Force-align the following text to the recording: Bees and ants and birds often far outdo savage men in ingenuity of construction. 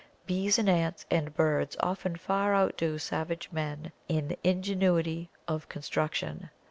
Bees 0.25 0.57
and 0.57 0.67
ants 0.67 1.05
and 1.11 1.31
birds 1.35 1.77
often 1.79 2.15
far 2.15 2.55
outdo 2.55 2.97
savage 2.97 3.49
men 3.51 3.91
in 4.07 4.35
ingenuity 4.43 5.29
of 5.47 5.69
construction. 5.69 6.49